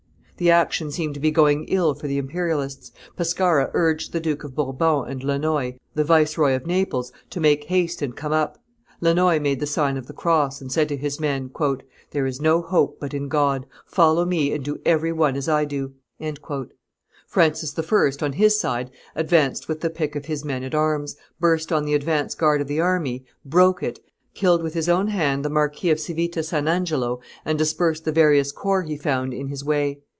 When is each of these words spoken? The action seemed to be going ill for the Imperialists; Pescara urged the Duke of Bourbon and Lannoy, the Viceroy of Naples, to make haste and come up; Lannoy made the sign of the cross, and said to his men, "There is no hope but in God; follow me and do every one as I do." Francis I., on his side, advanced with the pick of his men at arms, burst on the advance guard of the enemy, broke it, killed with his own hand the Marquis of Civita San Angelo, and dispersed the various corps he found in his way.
The 0.37 0.49
action 0.49 0.89
seemed 0.89 1.13
to 1.13 1.19
be 1.19 1.29
going 1.29 1.65
ill 1.65 1.93
for 1.93 2.07
the 2.07 2.17
Imperialists; 2.17 2.91
Pescara 3.15 3.69
urged 3.75 4.11
the 4.11 4.19
Duke 4.19 4.43
of 4.43 4.55
Bourbon 4.55 5.07
and 5.07 5.23
Lannoy, 5.23 5.77
the 5.93 6.03
Viceroy 6.03 6.55
of 6.55 6.65
Naples, 6.65 7.11
to 7.29 7.39
make 7.39 7.65
haste 7.65 8.01
and 8.01 8.15
come 8.15 8.31
up; 8.33 8.57
Lannoy 9.01 9.39
made 9.39 9.59
the 9.59 9.67
sign 9.67 9.97
of 9.97 10.07
the 10.07 10.13
cross, 10.13 10.59
and 10.59 10.71
said 10.71 10.89
to 10.89 10.97
his 10.97 11.19
men, 11.19 11.51
"There 12.09 12.25
is 12.25 12.41
no 12.41 12.63
hope 12.63 12.99
but 12.99 13.13
in 13.13 13.27
God; 13.27 13.67
follow 13.85 14.25
me 14.25 14.51
and 14.51 14.65
do 14.65 14.79
every 14.83 15.11
one 15.11 15.35
as 15.35 15.47
I 15.47 15.63
do." 15.63 15.93
Francis 17.27 17.75
I., 17.77 18.25
on 18.25 18.33
his 18.33 18.59
side, 18.59 18.89
advanced 19.15 19.67
with 19.67 19.81
the 19.81 19.91
pick 19.91 20.15
of 20.15 20.25
his 20.25 20.43
men 20.43 20.63
at 20.63 20.73
arms, 20.73 21.15
burst 21.39 21.71
on 21.71 21.85
the 21.85 21.93
advance 21.93 22.33
guard 22.33 22.61
of 22.61 22.67
the 22.67 22.79
enemy, 22.79 23.25
broke 23.45 23.83
it, 23.83 23.99
killed 24.33 24.63
with 24.63 24.73
his 24.73 24.89
own 24.89 25.09
hand 25.09 25.45
the 25.45 25.51
Marquis 25.51 25.91
of 25.91 25.99
Civita 25.99 26.41
San 26.41 26.67
Angelo, 26.67 27.19
and 27.45 27.59
dispersed 27.59 28.05
the 28.05 28.11
various 28.11 28.51
corps 28.51 28.81
he 28.81 28.97
found 28.97 29.35
in 29.35 29.49
his 29.49 29.63
way. 29.63 29.99